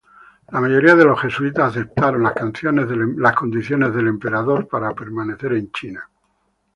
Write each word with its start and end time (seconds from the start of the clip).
La 0.51 0.59
mayoría 0.59 0.95
de 0.95 1.05
los 1.05 1.21
jesuitas 1.21 1.69
aceptaron 1.77 2.23
las 2.23 3.35
condiciones 3.35 3.93
del 3.93 4.07
emperador 4.07 4.67
para 4.67 4.95
permanecer 4.95 5.53
en 5.53 5.71
China. 5.71 6.09